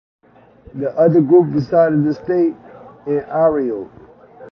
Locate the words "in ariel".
3.05-3.87